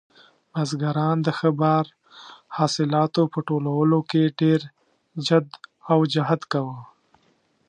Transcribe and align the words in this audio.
بزګران 0.53 1.17
د 1.23 1.27
ښه 1.37 1.49
بار 1.61 1.85
حاصلاتو 2.57 3.21
په 3.33 3.39
ټولولو 3.47 3.99
کې 4.09 4.23
ډېر 4.41 4.61
جد 5.27 5.47
او 5.91 5.99
جهد 6.13 6.41
کاوه. 6.51 6.79